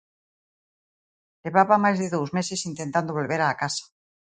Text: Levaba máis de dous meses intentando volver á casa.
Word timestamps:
Levaba 1.43 1.75
máis 1.83 1.97
de 2.01 2.11
dous 2.15 2.29
meses 2.37 2.61
intentando 2.71 3.15
volver 3.19 3.39
á 3.45 3.47
casa. 3.61 3.85